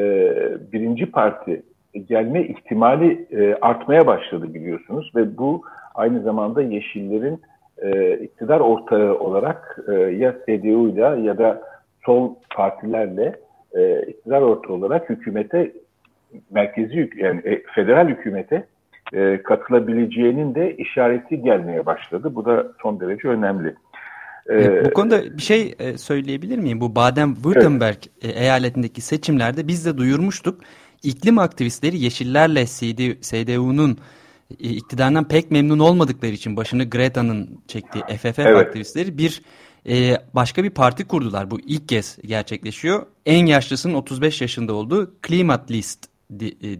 birinci 0.74 1.06
parti 1.06 1.64
gelme 2.08 2.44
ihtimali 2.44 3.28
e, 3.32 3.56
artmaya 3.62 4.08
başladı 4.08 4.54
biliyorsunuz 4.54 5.12
ve 5.16 5.38
bu 5.38 5.62
aynı 5.96 6.22
zamanda 6.22 6.62
Yeşillerin 6.62 7.42
iktidar 8.22 8.60
ortağı 8.60 9.20
olarak 9.20 9.80
ya 10.18 10.36
CDU 10.46 10.90
ile 10.90 11.22
ya 11.22 11.38
da 11.38 11.62
sol 12.06 12.36
partilerle 12.56 13.36
iktidar 14.08 14.42
ortağı 14.42 14.74
olarak 14.74 15.10
hükümete 15.10 15.72
merkezi 16.52 17.10
yani 17.16 17.62
federal 17.76 18.08
hükümete 18.08 18.66
e, 19.14 19.44
katılabileceğinin 19.44 20.56
de 20.56 20.76
işareti 20.78 21.42
gelmeye 21.42 21.86
başladı. 21.86 22.36
Bu 22.36 22.46
da 22.46 22.68
son 22.82 23.00
derece 23.00 23.28
önemli. 23.28 23.76
Ee, 24.50 24.86
bu 24.86 24.94
konuda 24.94 25.38
bir 25.38 25.42
şey 25.42 25.76
e, 25.80 25.98
söyleyebilir 25.98 26.58
miyim? 26.58 26.82
Bu 26.82 26.86
Baden-Württemberg 26.86 27.98
evet. 28.22 28.38
eyaletindeki 28.38 29.02
seçimlerde 29.02 29.68
biz 29.68 29.86
de 29.86 29.98
duyurmuştuk. 29.98 30.62
İklim 31.04 31.40
aktivistleri 31.40 32.00
Yeşillerle 32.00 32.66
CDU'nun 33.22 33.98
e, 34.60 34.70
iktidardan 34.70 35.28
pek 35.28 35.52
memnun 35.52 35.80
olmadıkları 35.80 36.32
için 36.32 36.58
başını 36.58 36.90
Greta'nın 36.90 37.60
çektiği 37.68 38.04
FFF 38.18 38.40
evet. 38.40 38.68
aktivistleri 38.68 39.18
bir 39.18 39.42
e, 39.90 40.18
başka 40.34 40.64
bir 40.64 40.70
parti 40.70 41.08
kurdular. 41.08 41.52
Bu 41.52 41.60
ilk 41.60 41.90
kez 41.90 42.18
gerçekleşiyor. 42.26 43.06
En 43.26 43.46
yaşlısının 43.46 43.94
35 43.94 44.42
yaşında 44.42 44.74
olduğu 44.74 45.14
Klimat 45.22 45.72
List 45.72 46.13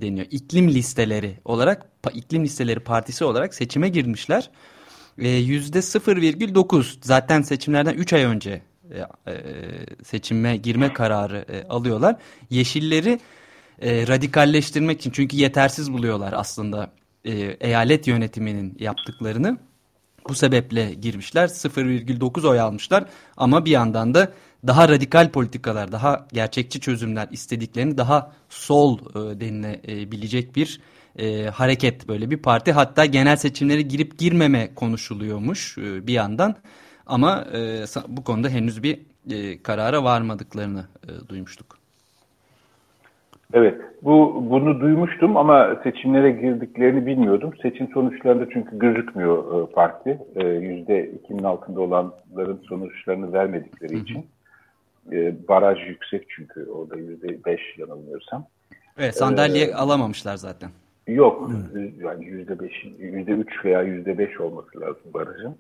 deniyor. 0.02 0.28
İklim 0.32 0.70
listeleri 0.70 1.40
olarak 1.46 1.86
iklim 2.14 2.44
listeleri 2.44 2.80
partisi 2.80 3.26
olarak 3.26 3.54
seçime 3.54 3.90
girmişler. 3.90 4.50
%0,9 5.18 6.98
zaten 7.02 7.42
seçimlerden 7.42 7.94
3 7.94 8.14
ay 8.14 8.24
önce 8.24 8.62
e, 8.92 9.32
e, 9.32 9.36
seçime 10.04 10.58
girme 10.58 10.94
kararı 10.94 11.46
e, 11.50 11.68
alıyorlar. 11.68 12.16
Yeşilleri 12.50 13.20
e, 13.82 14.08
radikalleştirmek 14.08 15.00
için 15.00 15.12
çünkü 15.12 15.38
yetersiz 15.38 15.94
buluyorlar 15.94 16.34
aslında 16.34 16.92
e, 17.26 17.32
eyalet 17.60 18.08
yönetiminin 18.08 18.78
yaptıklarını. 18.80 19.58
Bu 20.30 20.36
sebeple 20.36 20.94
girmişler 20.94 21.48
0,9 21.48 22.48
oy 22.48 22.60
almışlar 22.60 23.06
ama 23.38 23.66
bir 23.66 23.72
yandan 23.72 24.14
da 24.14 24.34
daha 24.68 24.90
radikal 24.90 25.30
politikalar, 25.30 25.92
daha 25.92 26.26
gerçekçi 26.34 26.80
çözümler 26.80 27.28
istediklerini 27.32 27.98
daha 27.98 28.32
sol 28.50 28.98
e, 28.98 29.40
denilebilecek 29.40 30.56
bir 30.56 30.82
e, 31.20 31.46
hareket 31.46 32.08
böyle 32.08 32.32
bir 32.32 32.38
parti. 32.38 32.72
Hatta 32.72 33.06
genel 33.06 33.36
seçimlere 33.36 33.82
girip 33.82 34.18
girmeme 34.20 34.76
konuşuluyormuş 34.76 35.78
e, 35.78 36.08
bir 36.08 36.14
yandan. 36.14 36.56
Ama 37.08 37.46
e, 37.54 37.84
bu 38.08 38.24
konuda 38.24 38.50
henüz 38.50 38.84
bir 38.84 39.00
e, 39.32 39.64
karara 39.64 40.04
varmadıklarını 40.04 40.86
e, 41.04 41.30
duymuştuk. 41.30 41.78
Evet, 43.54 43.82
bu 44.04 44.46
bunu 44.50 44.80
duymuştum 44.80 45.38
ama 45.38 45.76
seçimlere 45.84 46.32
girdiklerini 46.32 47.06
bilmiyordum. 47.06 47.52
Seçim 47.62 47.88
sonuçlarında 47.88 48.50
çünkü 48.54 48.80
gözükmüyor 48.80 49.64
e, 49.64 49.72
parti. 49.72 50.20
E, 50.36 50.48
yüzde 50.48 51.12
ikinin 51.12 51.44
altında 51.44 51.82
olanların 51.82 52.62
sonuçlarını 52.70 53.34
vermedikleri 53.34 54.00
için. 54.00 54.26
E, 55.12 55.48
baraj 55.48 55.88
yüksek 55.88 56.26
çünkü 56.30 56.66
orada 56.66 56.96
yüzde 56.96 57.46
beş 57.46 57.62
yanılmıyorsam. 57.78 58.46
Evet, 58.98 59.16
sandalye 59.16 59.66
ee, 59.66 59.74
alamamışlar 59.74 60.36
zaten. 60.36 60.70
Yok. 61.08 61.52
Yani 62.04 62.26
yüzde 62.26 62.60
beş, 62.60 62.86
yüzde 63.00 63.32
üç 63.32 63.66
veya 63.66 63.82
yüzde 63.82 64.18
beş 64.18 64.40
olması 64.40 64.82
lazım 64.82 65.14
barajın. 65.14 65.56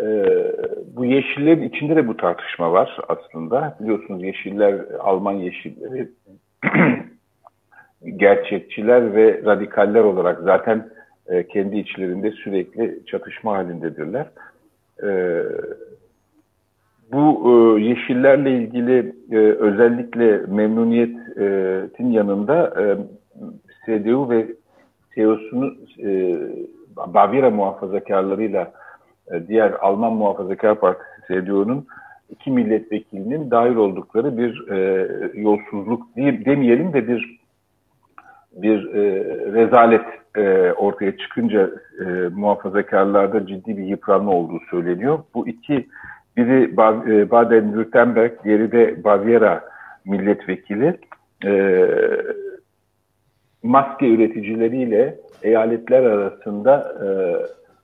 Ee, 0.00 0.52
bu 0.96 1.04
yeşillerin 1.04 1.68
içinde 1.68 1.96
de 1.96 2.08
bu 2.08 2.16
tartışma 2.16 2.72
var 2.72 2.98
aslında. 3.08 3.76
Biliyorsunuz 3.80 4.22
yeşiller, 4.22 4.74
Alman 4.98 5.32
yeşilleri 5.32 6.08
gerçekçiler 8.16 9.14
ve 9.14 9.42
radikaller 9.44 10.04
olarak 10.04 10.40
zaten 10.42 10.90
e, 11.26 11.46
kendi 11.46 11.78
içlerinde 11.78 12.30
sürekli 12.30 13.00
çatışma 13.06 13.56
halindedirler. 13.56 14.26
E, 15.02 15.42
bu 17.12 17.50
e, 17.50 17.82
yeşillerle 17.82 18.50
ilgili 18.50 19.14
e, 19.30 19.36
özellikle 19.38 20.38
memnuniyetin 20.48 22.10
yanında 22.10 22.74
e, 22.80 22.84
CDU 23.86 24.30
ve 24.30 24.46
CEO'sunu 25.14 25.74
e, 26.02 26.36
Baviera 26.96 27.50
muhafazakarlarıyla 27.50 28.72
e, 29.32 29.48
diğer 29.48 29.72
Alman 29.72 30.12
Muhafazakar 30.12 30.80
Partisi 30.80 31.14
CDU'nun 31.28 31.86
iki 32.30 32.50
milletvekilinin 32.50 33.50
dahil 33.50 33.76
oldukları 33.76 34.38
bir 34.38 34.68
e, 34.70 35.08
yolsuzluk 35.34 36.16
diye, 36.16 36.44
demeyelim 36.44 36.92
de 36.92 37.08
bir 37.08 37.44
bir 38.56 38.94
e, 38.94 39.24
rezalet 39.52 40.04
e, 40.36 40.72
ortaya 40.72 41.16
çıkınca 41.16 41.70
e, 42.00 42.04
muhafazakarlarda 42.34 43.46
ciddi 43.46 43.76
bir 43.76 43.84
yıpranma 43.84 44.32
olduğu 44.32 44.60
söyleniyor. 44.70 45.18
Bu 45.34 45.48
iki 45.48 45.86
biri 46.36 46.62
e, 46.64 47.30
Baden-Württemberg, 47.30 48.44
diğeri 48.44 48.72
de 48.72 49.04
Baviera 49.04 49.64
milletvekili 50.04 50.98
e, 51.44 51.80
maske 53.62 54.08
üreticileriyle 54.08 55.18
eyaletler 55.42 56.02
arasında 56.02 56.94
e, 57.04 57.06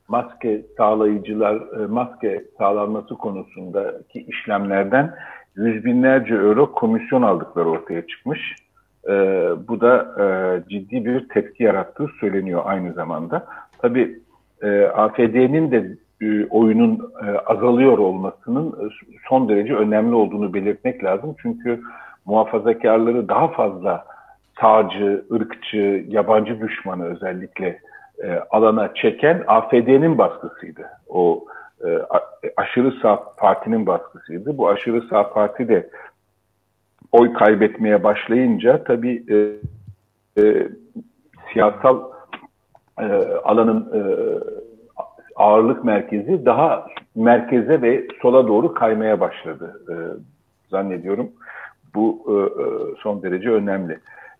maske 0.08 0.62
sağlayıcılar, 0.76 1.56
maske 1.88 2.44
sağlanması 2.58 3.14
konusundaki 3.14 4.20
işlemlerden 4.20 5.14
yüz 5.56 5.84
binlerce 5.84 6.34
euro 6.34 6.72
komisyon 6.72 7.22
aldıkları 7.22 7.68
ortaya 7.68 8.06
çıkmış. 8.06 8.56
E, 9.08 9.12
bu 9.68 9.80
da 9.80 10.14
e, 10.18 10.24
ciddi 10.70 11.04
bir 11.04 11.28
tepki 11.28 11.62
yarattığı 11.62 12.06
söyleniyor 12.20 12.62
aynı 12.64 12.92
zamanda. 12.92 13.46
Tabii 13.78 14.18
e, 14.62 14.82
AFD'nin 14.82 15.70
de 15.70 15.96
e, 16.22 16.46
oyunun 16.46 17.12
e, 17.26 17.38
azalıyor 17.38 17.98
olmasının 17.98 18.68
e, 18.68 18.84
son 19.28 19.48
derece 19.48 19.74
önemli 19.74 20.14
olduğunu 20.14 20.54
belirtmek 20.54 21.04
lazım. 21.04 21.34
Çünkü 21.42 21.80
muhafazakarları 22.24 23.28
daha 23.28 23.48
fazla 23.48 24.04
sağcı, 24.60 25.24
ırkçı, 25.32 26.04
yabancı 26.08 26.60
düşmanı 26.60 27.04
özellikle 27.04 27.78
alana 28.50 28.94
çeken 28.94 29.44
AFD'nin 29.46 30.18
baskısıydı. 30.18 30.86
O 31.08 31.44
aşırı 32.56 32.92
sağ 33.02 33.22
partinin 33.36 33.86
baskısıydı. 33.86 34.58
Bu 34.58 34.68
aşırı 34.68 35.02
sağ 35.02 35.30
parti 35.32 35.68
de 35.68 35.90
oy 37.12 37.32
kaybetmeye 37.32 38.04
başlayınca 38.04 38.84
tabii 38.84 39.24
e, 39.28 39.36
e, 40.42 40.68
siyasal 41.52 42.02
e, 43.00 43.04
alanın 43.44 43.90
e, 43.94 44.00
ağırlık 45.40 45.84
merkezi 45.84 46.46
daha 46.46 46.86
merkeze 47.16 47.82
ve 47.82 48.06
sola 48.22 48.48
doğru 48.48 48.74
kaymaya 48.74 49.20
başladı 49.20 49.80
e, 49.88 49.94
zannediyorum. 50.70 51.28
Bu 51.94 52.18
e, 52.28 52.32
e 52.32 52.66
son 53.02 53.22
derece 53.22 53.50
önemli. 53.50 53.98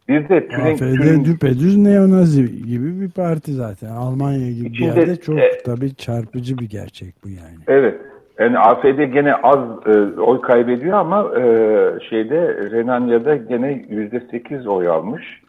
Bir 0.09 0.29
de 0.29 0.49
Türen, 0.49 0.73
AFD 0.73 1.25
düpedüz 1.25 1.77
neonazi 1.77 2.67
gibi 2.67 3.01
bir 3.01 3.11
parti 3.11 3.53
zaten. 3.53 3.91
Almanya 3.91 4.51
gibi 4.51 4.69
içinde, 4.69 4.97
bir 4.97 5.01
yerde 5.01 5.17
çok 5.17 5.39
e, 5.39 5.63
tabii 5.65 5.95
çarpıcı 5.95 6.59
bir 6.59 6.69
gerçek 6.69 7.15
bu 7.25 7.29
yani. 7.29 7.59
Evet. 7.69 8.01
Yani 8.39 8.59
AFD 8.59 9.03
gene 9.03 9.35
az 9.35 9.59
e, 9.87 10.21
oy 10.21 10.41
kaybediyor 10.41 10.99
ama 10.99 11.31
e, 11.37 11.43
şeyde 12.11 12.71
Renanya'da 12.71 13.37
gene 13.37 13.85
yüzde 13.89 14.21
sekiz 14.31 14.67
oy 14.67 14.89
almış. 14.89 15.43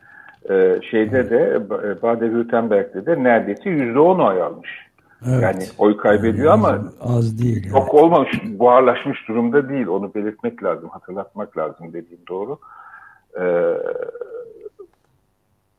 E, 0.50 0.80
şeyde 0.92 1.18
evet. 1.18 1.32
de 1.32 1.60
Baden-Württemberg'de 2.02 3.06
de 3.06 3.24
neredeyse 3.24 3.70
yüzde 3.70 4.00
on 4.00 4.20
oy 4.20 4.42
almış. 4.42 4.91
Evet. 5.30 5.44
Yani 5.44 5.64
oy 5.78 5.98
kaybediyor 5.98 6.46
yani 6.46 6.54
ama 6.54 6.82
az 7.02 7.42
değil. 7.42 7.70
Çok 7.72 7.84
evet. 7.84 8.04
olmamış, 8.04 8.42
buharlaşmış 8.60 9.28
durumda 9.28 9.70
değil. 9.70 9.88
Onu 9.88 10.14
belirtmek 10.16 10.64
lazım, 10.64 10.90
hatırlatmak 10.90 11.58
lazım 11.58 11.94
dediğim 11.94 12.22
doğru. 12.30 12.60
Ee, 13.40 13.44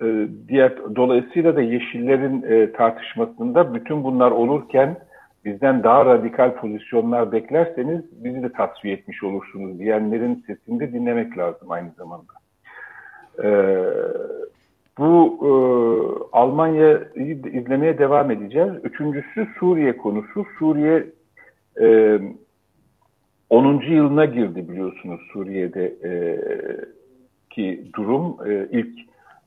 e, 0.03 0.29
diğer 0.49 0.77
dolayısıyla 0.97 1.57
da 1.57 1.63
Yeşillerin 1.63 2.43
e, 2.43 2.73
tartışmasında 2.73 3.75
bütün 3.75 4.05
bunlar 4.05 4.31
olurken 4.31 4.97
bizden 5.45 5.83
daha 5.83 6.07
radikal 6.07 6.55
pozisyonlar 6.55 7.33
beklerseniz 7.33 8.25
bizi 8.25 8.43
de 8.43 8.53
tasfiye 8.53 8.95
etmiş 8.95 9.23
olursunuz 9.23 9.79
diyenlerin 9.79 10.45
sesini 10.47 10.81
de 10.81 10.93
dinlemek 10.93 11.39
lazım 11.39 11.71
aynı 11.71 11.91
zamanda. 11.91 12.33
E, 13.45 13.49
bu 14.99 15.39
e, 15.43 15.51
Almanya'yı 16.33 17.39
izlemeye 17.53 17.99
devam 17.99 18.31
edeceğiz. 18.31 18.73
Üçüncüsü 18.85 19.49
Suriye 19.59 19.97
konusu. 19.97 20.47
Suriye 20.59 21.07
e, 21.81 22.21
10. 23.51 23.81
yılına 23.81 24.25
girdi 24.25 24.69
biliyorsunuz 24.69 25.21
Suriye'de 25.33 25.95
e, 26.05 26.13
ki 27.51 27.85
durum. 27.95 28.37
E, 28.47 28.69
ilk 28.71 28.99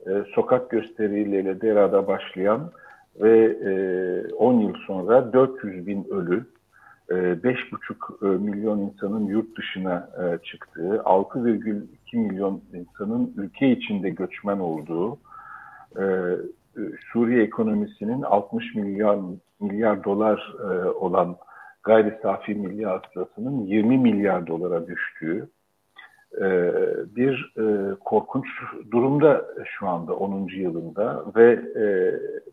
e, 0.07 0.11
sokak 0.35 0.69
gösterileriyle 0.69 1.61
Dera'da 1.61 2.07
başlayan 2.07 2.71
ve 3.21 3.45
e, 3.45 4.33
10 4.33 4.53
yıl 4.59 4.73
sonra 4.87 5.33
400 5.33 5.87
bin 5.87 6.05
ölü, 6.09 6.45
e, 7.09 7.13
5,5 7.13 8.25
e, 8.25 8.37
milyon 8.37 8.79
insanın 8.79 9.25
yurt 9.25 9.57
dışına 9.57 10.09
e, 10.21 10.43
çıktığı, 10.43 11.01
6,2 11.05 12.17
milyon 12.17 12.61
insanın 12.73 13.33
ülke 13.37 13.71
içinde 13.71 14.09
göçmen 14.09 14.59
olduğu, 14.59 15.17
e, 15.99 16.05
Suriye 17.13 17.43
ekonomisinin 17.43 18.21
60 18.21 18.75
milyar 18.75 19.17
milyar 19.59 20.03
dolar 20.03 20.53
e, 20.59 20.89
olan 20.89 21.37
gayri 21.83 22.19
safi 22.21 22.55
milli 22.55 22.85
hasılasının 22.85 23.65
20 23.65 23.97
milyar 23.97 24.47
dolara 24.47 24.87
düştüğü, 24.87 25.49
e, 26.37 26.47
bir 27.15 27.53
e, 27.57 27.95
korkunç 27.95 28.45
durumda 28.91 29.45
şu 29.65 29.87
anda 29.87 30.13
10. 30.13 30.47
yılında 30.55 31.25
ve 31.35 31.51
e, 31.53 31.85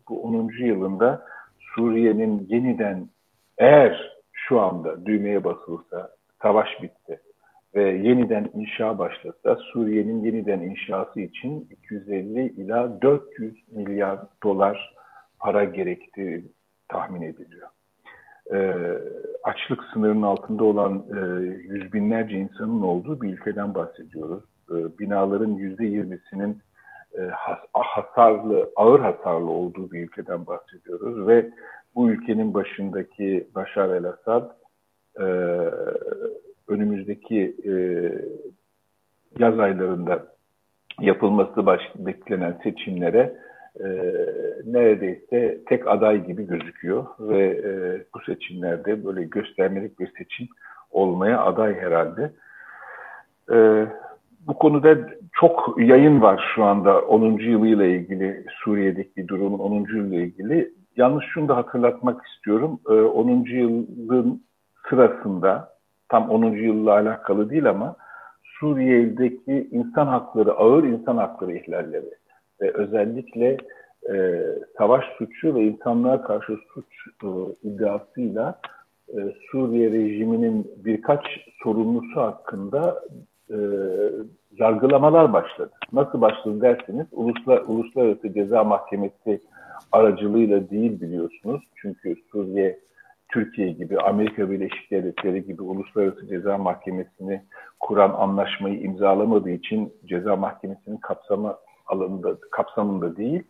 bu 0.09 0.23
10. 0.23 0.51
yılında 0.59 1.25
Suriye'nin 1.59 2.47
yeniden 2.49 3.07
eğer 3.57 4.13
şu 4.31 4.61
anda 4.61 5.05
düğmeye 5.05 5.43
basılsa 5.43 6.09
savaş 6.41 6.67
bitti 6.81 7.19
ve 7.75 7.83
yeniden 7.83 8.49
inşa 8.53 8.97
başlasa 8.97 9.55
Suriye'nin 9.55 10.23
yeniden 10.23 10.59
inşası 10.59 11.21
için 11.21 11.67
250 11.71 12.47
ila 12.47 13.01
400 13.01 13.53
milyar 13.71 14.19
dolar 14.43 14.95
para 15.39 15.63
gerektiği 15.63 16.45
tahmin 16.89 17.21
ediliyor. 17.21 17.67
E, 18.53 18.73
açlık 19.43 19.83
sınırının 19.93 20.21
altında 20.21 20.63
olan 20.63 21.03
e, 21.15 21.19
yüz 21.43 21.93
binlerce 21.93 22.35
insanın 22.35 22.81
olduğu 22.81 23.21
bir 23.21 23.33
ülkeden 23.33 23.75
bahsediyoruz. 23.75 24.43
E, 24.71 24.99
binaların 24.99 25.51
yüzde 25.51 25.85
yirmisinin 25.85 26.57
e, 27.17 27.21
has, 27.21 27.59
hasarlı, 27.73 28.69
ağır 28.75 28.99
hasarlı 28.99 29.49
olduğu 29.49 29.91
bir 29.91 30.03
ülkeden 30.03 30.45
bahsediyoruz. 30.45 31.27
Ve 31.27 31.49
bu 31.95 32.09
ülkenin 32.09 32.53
başındaki 32.53 33.47
Başar 33.55 33.89
el-Assad 33.89 34.51
e, 35.19 35.25
önümüzdeki 36.67 37.55
e, 37.65 37.73
yaz 39.39 39.59
aylarında 39.59 40.33
yapılması 40.99 41.65
baş, 41.65 41.81
beklenen 41.95 42.59
seçimlere 42.63 43.37
e, 43.79 43.85
neredeyse 44.65 45.59
tek 45.67 45.87
aday 45.87 46.25
gibi 46.25 46.47
gözüküyor 46.47 47.05
ve 47.19 47.45
e, 47.47 47.71
bu 48.15 48.19
seçimlerde 48.25 49.05
böyle 49.05 49.23
göstermelik 49.23 49.99
bir 49.99 50.11
seçim 50.17 50.47
olmaya 50.91 51.41
aday 51.41 51.75
herhalde. 51.79 52.31
E, 53.51 53.87
bu 54.47 54.53
konuda 54.53 54.97
çok 55.33 55.75
yayın 55.77 56.21
var 56.21 56.51
şu 56.55 56.63
anda 56.63 57.01
10. 57.01 57.39
yılıyla 57.39 57.85
ilgili 57.85 58.45
Suriye'deki 58.63 59.27
durumun 59.27 59.59
10. 59.59 59.73
yılıyla 59.95 60.25
ilgili. 60.25 60.73
Yalnız 60.97 61.23
şunu 61.33 61.47
da 61.47 61.57
hatırlatmak 61.57 62.25
istiyorum. 62.25 62.79
E, 62.89 62.93
10. 62.93 63.45
yılın 63.45 64.43
sırasında 64.89 65.72
tam 66.13 66.29
10. 66.29 66.43
yılla 66.43 66.91
alakalı 66.91 67.49
değil 67.49 67.69
ama 67.69 67.95
Suriye'deki 68.59 69.67
insan 69.71 70.07
hakları, 70.07 70.53
ağır 70.53 70.83
insan 70.83 71.17
hakları 71.17 71.53
ihlalleri 71.57 72.09
ve 72.61 72.73
özellikle 72.73 73.57
e, 74.13 74.43
savaş 74.77 75.05
suçu 75.17 75.55
ve 75.55 75.63
insanlığa 75.63 76.21
karşı 76.21 76.57
suç 76.73 76.85
e, 77.23 77.27
iddiasıyla 77.63 78.59
e, 79.09 79.17
Suriye 79.51 79.91
rejiminin 79.91 80.71
birkaç 80.85 81.25
sorumlusu 81.63 82.21
hakkında 82.21 83.03
e, 83.49 83.57
yargılamalar 84.51 85.33
başladı. 85.33 85.71
Nasıl 85.93 86.21
başladı 86.21 86.61
derseniz 86.61 87.07
Uluslar, 87.11 87.63
Uluslararası 87.67 88.33
Ceza 88.33 88.63
Mahkemesi 88.63 89.41
aracılığıyla 89.91 90.69
değil 90.69 91.01
biliyorsunuz. 91.01 91.61
Çünkü 91.75 92.15
Suriye 92.31 92.79
Türkiye 93.33 93.71
gibi, 93.71 93.99
Amerika 93.99 94.51
Birleşik 94.51 94.91
Devletleri 94.91 95.45
gibi 95.45 95.61
Uluslararası 95.61 96.27
Ceza 96.27 96.57
Mahkemesi'ni 96.57 97.41
kuran 97.79 98.09
anlaşmayı 98.09 98.79
imzalamadığı 98.79 99.49
için 99.49 99.93
ceza 100.05 100.35
mahkemesinin 100.35 100.97
kapsamı 100.97 101.55
alanında 101.87 102.37
kapsamında 102.51 103.17
değil, 103.17 103.43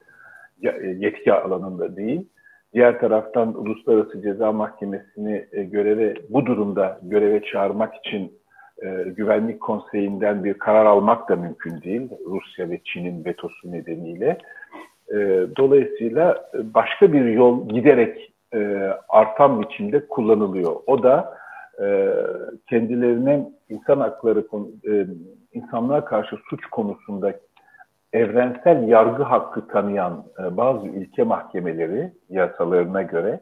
e, 0.63 0.87
yetki 0.87 1.33
alanında 1.33 1.95
değil. 1.95 2.29
Diğer 2.73 2.99
taraftan 2.99 3.55
Uluslararası 3.61 4.21
Ceza 4.21 4.51
Mahkemesi'ni 4.51 5.45
e, 5.51 5.63
göreve 5.63 6.13
bu 6.29 6.45
durumda 6.45 6.99
göreve 7.01 7.41
çağırmak 7.43 7.95
için 7.95 8.33
e, 8.83 9.03
Güvenlik 9.03 9.61
Konseyi'nden 9.61 10.43
bir 10.43 10.53
karar 10.53 10.85
almak 10.85 11.29
da 11.29 11.35
mümkün 11.35 11.81
değil. 11.81 12.09
Rusya 12.25 12.69
ve 12.69 12.79
Çin'in 12.83 13.25
vetosu 13.25 13.71
nedeniyle. 13.71 14.37
dolayısıyla 15.57 16.49
başka 16.53 17.13
bir 17.13 17.25
yol 17.25 17.69
giderek 17.69 18.32
artan 19.09 19.61
biçimde 19.61 20.07
kullanılıyor. 20.07 20.75
O 20.87 21.03
da 21.03 21.37
kendilerine 22.69 23.49
insan 23.69 23.99
hakları, 23.99 24.43
insanlığa 25.53 26.05
karşı 26.05 26.35
suç 26.49 26.65
konusunda 26.65 27.33
evrensel 28.13 28.87
yargı 28.87 29.23
hakkı 29.23 29.67
tanıyan 29.67 30.23
e, 30.39 30.57
bazı 30.57 30.87
ülke 30.87 31.23
mahkemeleri 31.23 32.13
yasalarına 32.29 33.01
göre 33.01 33.39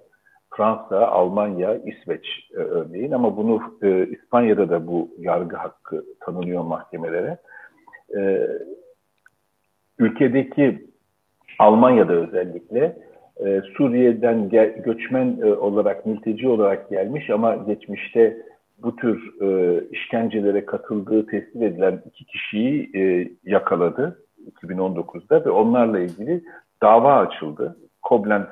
Fransa, 0.49 1.07
Almanya, 1.07 1.75
İsveç 1.75 2.25
e, 2.53 2.57
örneğin 2.57 3.11
ama 3.11 3.37
bunu 3.37 3.61
e, 3.81 4.07
İspanya'da 4.07 4.69
da 4.69 4.87
bu 4.87 5.09
yargı 5.17 5.55
hakkı 5.55 6.05
tanınıyor 6.19 6.63
mahkemelere. 6.63 7.37
E, 8.17 8.47
ülkedeki 9.99 10.87
Almanya'da 11.59 12.13
özellikle 12.13 12.97
e, 13.45 13.61
Suriye'den 13.77 14.49
gel, 14.49 14.75
göçmen 14.83 15.37
e, 15.41 15.45
olarak, 15.45 16.05
mülteci 16.05 16.47
olarak 16.47 16.89
gelmiş 16.89 17.29
ama 17.29 17.55
geçmişte 17.55 18.37
bu 18.83 18.95
tür 18.95 19.41
e, 19.41 19.79
işkencelere 19.91 20.65
katıldığı 20.65 21.25
tespit 21.25 21.61
edilen 21.61 22.01
iki 22.05 22.25
kişiyi 22.25 22.91
yakaladı 23.45 24.19
2019'da 24.61 25.45
ve 25.45 25.49
onlarla 25.49 25.99
ilgili 25.99 26.43
dava 26.81 27.17
açıldı. 27.17 27.77
Koblenz 28.01 28.45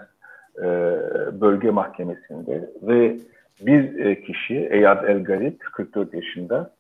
bölge 1.42 1.70
mahkemesinde 1.70 2.70
ve 2.82 3.16
bir 3.62 4.16
kişi 4.16 4.56
Eyad 4.56 5.04
El 5.04 5.24
Garip 5.24 5.60
44 5.74 6.14
yaşında 6.14 6.72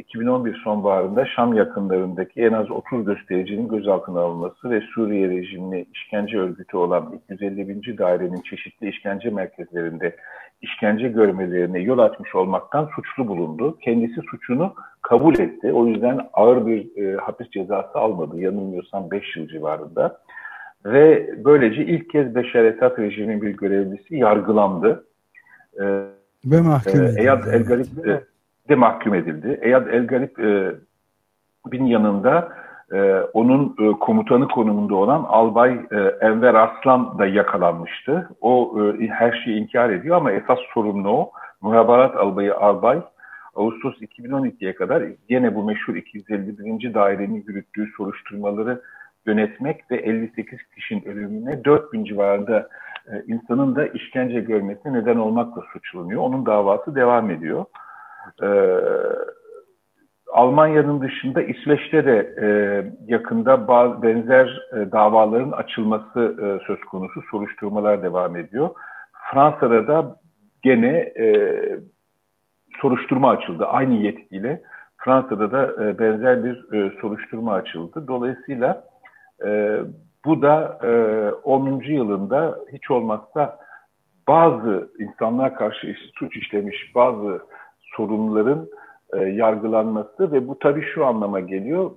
2011 0.00 0.60
sonbaharında 0.64 1.26
Şam 1.26 1.54
yakınlarındaki 1.54 2.40
en 2.40 2.52
az 2.52 2.70
30 2.70 3.04
göstericinin 3.04 3.68
gözaltına 3.68 4.20
alınması 4.20 4.70
ve 4.70 4.80
Suriye 4.80 5.28
rejimini 5.28 5.86
işkence 5.94 6.38
örgütü 6.38 6.76
olan 6.76 7.20
251. 7.24 7.98
dairenin 7.98 8.40
çeşitli 8.40 8.88
işkence 8.88 9.30
merkezlerinde 9.30 10.16
işkence 10.62 11.08
görmelerine 11.08 11.78
yol 11.78 11.98
açmış 11.98 12.34
olmaktan 12.34 12.88
suçlu 12.96 13.28
bulundu. 13.28 13.78
Kendisi 13.78 14.20
suçunu 14.30 14.74
kabul 15.02 15.38
etti. 15.38 15.72
O 15.72 15.86
yüzden 15.86 16.20
ağır 16.32 16.66
bir 16.66 17.02
e, 17.02 17.16
hapis 17.16 17.50
cezası 17.50 17.98
almadı. 17.98 18.40
Yanılmıyorsam 18.40 19.10
5 19.10 19.36
yıl 19.36 19.48
civarında. 19.48 20.20
Ve 20.84 21.30
böylece 21.44 21.84
ilk 21.84 22.10
kez 22.10 22.34
Beşer 22.34 22.64
Esad 22.64 22.98
rejiminin 22.98 23.42
bir 23.42 23.56
görevlisi 23.56 24.16
yargılandı. 24.16 25.04
E, 25.80 25.84
ve 26.44 26.60
mahkum 26.60 27.00
edildi. 27.00 27.20
Eyad 27.20 27.46
El 27.46 27.64
Garip 27.64 28.06
e, 28.06 28.29
de 28.70 28.74
mahkum 28.74 29.14
edildi. 29.14 29.58
Eyad 29.62 29.86
El 29.86 30.06
Garip 30.06 30.40
e, 30.40 30.74
bin 31.66 31.84
yanında 31.84 32.52
e, 32.92 33.20
onun 33.32 33.76
e, 33.80 33.98
komutanı 33.98 34.48
konumunda 34.48 34.94
olan 34.94 35.24
Albay 35.28 35.72
e, 35.90 35.96
Enver 36.20 36.54
Arslan 36.54 37.18
da 37.18 37.26
yakalanmıştı. 37.26 38.28
O 38.40 38.76
e, 39.00 39.06
her 39.06 39.42
şeyi 39.44 39.60
inkar 39.60 39.90
ediyor 39.90 40.16
ama 40.16 40.32
esas 40.32 40.58
sorumlu 40.74 41.10
o. 41.10 41.32
Muhabarat 41.60 42.16
Albayı 42.16 42.56
Albay 42.56 43.02
Ağustos 43.54 44.02
2012'ye 44.02 44.74
kadar 44.74 45.02
yine 45.28 45.54
bu 45.54 45.64
meşhur 45.64 45.94
251. 45.94 46.94
dairenin 46.94 47.44
yürüttüğü 47.46 47.86
soruşturmaları 47.96 48.82
yönetmek 49.26 49.90
ve 49.90 49.96
58 49.96 50.58
kişinin 50.74 51.04
ölümüne 51.04 51.64
4000 51.64 52.04
civarında 52.04 52.68
e, 53.06 53.22
insanın 53.26 53.76
da 53.76 53.86
işkence 53.86 54.40
görmesine 54.40 54.92
neden 54.92 55.16
olmakla 55.16 55.62
suçlanıyor. 55.72 56.22
Onun 56.22 56.46
davası 56.46 56.94
devam 56.94 57.30
ediyor. 57.30 57.64
Ee, 58.42 58.80
Almanya'nın 60.32 61.00
dışında 61.00 61.42
İsveç'te 61.42 62.04
de 62.04 62.34
e, 62.42 62.48
yakında 63.06 63.68
bazı 63.68 64.02
benzer 64.02 64.62
e, 64.72 64.92
davaların 64.92 65.50
açılması 65.50 66.36
e, 66.42 66.66
söz 66.66 66.80
konusu. 66.80 67.22
Soruşturmalar 67.30 68.02
devam 68.02 68.36
ediyor. 68.36 68.70
Fransa'da 69.32 69.86
da 69.86 70.16
gene 70.62 70.96
e, 70.98 71.56
soruşturma 72.80 73.30
açıldı 73.30 73.66
aynı 73.66 73.94
yetkiyle. 73.94 74.62
Fransa'da 74.96 75.52
da 75.52 75.84
e, 75.84 75.98
benzer 75.98 76.44
bir 76.44 76.72
e, 76.72 77.00
soruşturma 77.00 77.54
açıldı. 77.54 78.04
Dolayısıyla 78.08 78.84
e, 79.44 79.80
bu 80.24 80.42
da 80.42 80.78
e, 80.82 80.90
10. 81.30 81.82
yılında 81.82 82.58
hiç 82.72 82.90
olmazsa 82.90 83.58
bazı 84.28 84.90
insanlar 84.98 85.54
karşı 85.54 85.94
suç 86.14 86.36
işlemiş 86.36 86.94
bazı 86.94 87.40
sorunların 87.96 88.68
e, 89.12 89.18
yargılanması 89.18 90.32
ve 90.32 90.48
bu 90.48 90.58
tabii 90.58 90.84
şu 90.94 91.06
anlama 91.06 91.40
geliyor. 91.40 91.90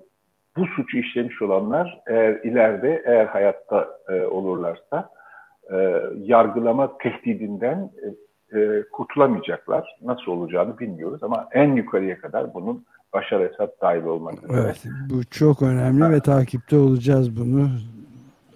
Bu 0.58 0.66
suçu 0.66 0.98
işlemiş 0.98 1.42
olanlar 1.42 2.02
eğer 2.08 2.34
ileride 2.44 3.04
eğer 3.06 3.26
hayatta 3.26 3.88
e, 4.10 4.22
olurlarsa 4.22 5.10
e, 5.72 6.02
yargılama 6.18 6.98
tehdidinden 6.98 7.92
e, 8.04 8.60
e, 8.60 8.84
kurtulamayacaklar. 8.92 9.98
Nasıl 10.02 10.32
olacağını 10.32 10.80
bilmiyoruz 10.80 11.24
ama 11.24 11.48
en 11.52 11.76
yukarıya 11.76 12.22
kadar 12.22 12.54
bunun 12.54 12.86
Başar 13.14 13.40
Esad 13.40 13.82
dahil 13.82 14.04
olmak 14.04 14.44
üzere. 14.44 14.62
Evet, 14.64 14.84
bu 15.10 15.24
çok 15.24 15.62
önemli 15.62 16.10
ve 16.10 16.20
takipte 16.20 16.78
olacağız 16.78 17.38
bunu. 17.38 17.70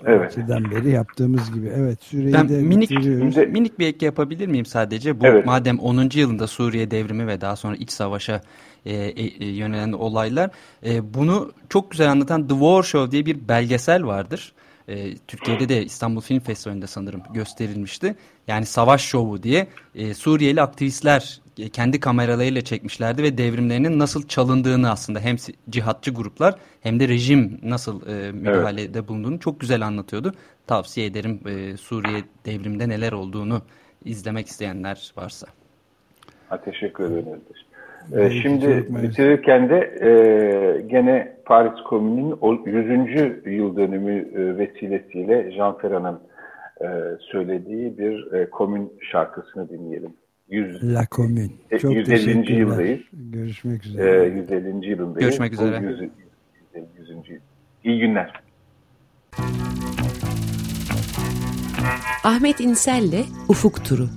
Evet. 0.07 0.37
beri 0.47 0.89
yaptığımız 0.89 1.53
gibi. 1.53 1.71
Evet 1.75 2.03
süreyi 2.03 2.33
ben 2.33 2.49
de 2.49 2.61
minik, 2.61 2.89
bitiriyoruz. 2.89 3.37
Minik 3.37 3.79
bir 3.79 3.87
ek 3.87 4.05
yapabilir 4.05 4.47
miyim 4.47 4.65
sadece? 4.65 5.19
Bu 5.19 5.25
evet. 5.25 5.45
madem 5.45 5.79
10. 5.79 6.09
yılında 6.13 6.47
Suriye 6.47 6.91
devrimi 6.91 7.27
ve 7.27 7.41
daha 7.41 7.55
sonra 7.55 7.75
iç 7.75 7.91
savaşa 7.91 8.41
e, 8.85 8.95
e, 8.95 9.23
e, 9.45 9.45
yönelen 9.45 9.91
olaylar. 9.91 10.49
E, 10.85 11.13
bunu 11.13 11.51
çok 11.69 11.91
güzel 11.91 12.11
anlatan 12.11 12.47
The 12.47 12.53
War 12.53 12.83
Show 12.83 13.11
diye 13.11 13.25
bir 13.25 13.47
belgesel 13.47 14.05
vardır. 14.05 14.53
E, 14.87 15.17
Türkiye'de 15.17 15.69
de 15.69 15.85
İstanbul 15.85 16.21
Film 16.21 16.39
Festivali'nde 16.39 16.87
sanırım 16.87 17.21
gösterilmişti. 17.33 18.15
Yani 18.47 18.65
savaş 18.65 19.01
şovu 19.01 19.43
diye 19.43 19.67
e, 19.95 20.13
Suriyeli 20.13 20.61
aktivistler 20.61 21.41
kendi 21.73 21.99
kameralarıyla 21.99 22.61
çekmişlerdi 22.61 23.23
ve 23.23 23.37
devrimlerinin 23.37 23.99
nasıl 23.99 24.27
çalındığını 24.27 24.91
aslında 24.91 25.19
hem 25.19 25.35
cihatçı 25.69 26.11
gruplar 26.11 26.55
hem 26.81 26.99
de 26.99 27.07
rejim 27.07 27.59
nasıl 27.63 28.07
e, 28.07 28.31
müdahalede 28.31 28.99
evet. 28.99 29.07
bulunduğunu 29.07 29.39
çok 29.39 29.59
güzel 29.59 29.81
anlatıyordu. 29.81 30.33
Tavsiye 30.67 31.07
ederim 31.07 31.39
e, 31.47 31.77
Suriye 31.77 32.19
devrimde 32.45 32.89
neler 32.89 33.11
olduğunu 33.11 33.61
izlemek 34.05 34.47
isteyenler 34.47 35.11
varsa. 35.17 35.47
Ha, 36.49 36.61
teşekkür 36.61 37.05
ederim. 37.05 37.41
Ee, 38.15 38.29
şimdi 38.29 38.85
bitirirken 38.89 39.69
de 39.69 39.77
e, 40.01 40.81
gene 40.81 41.37
Paris 41.45 41.83
Komünü'nün 41.83 43.05
100. 43.05 43.45
yıl 43.45 43.77
dönümü 43.77 44.27
e, 44.35 44.57
vesilesiyle 44.57 45.51
Jean 45.51 45.77
Ferrat'ın 45.77 46.19
e, 46.81 46.87
söylediği 47.19 47.97
bir 47.97 48.33
e, 48.33 48.49
komün 48.49 48.93
şarkısını 49.11 49.69
dinleyelim. 49.69 50.13
100, 50.49 50.83
La 50.83 51.05
Commune. 51.11 51.49
E, 51.71 51.79
Çok 51.79 51.95
150. 51.95 52.53
yıldayız. 52.59 52.99
Görüşmek 53.13 53.85
üzere. 53.85 54.25
E, 54.25 54.29
150. 54.29 54.89
yılındayız. 54.89 55.19
Görüşmek 55.19 55.53
üzere. 55.53 55.81
100, 55.85 55.99
100. 57.29 57.39
İyi 57.83 57.99
günler. 57.99 58.41
Ahmet 62.23 62.59
İnsel'le 62.59 63.25
Ufuk 63.49 63.85
Turu. 63.85 64.09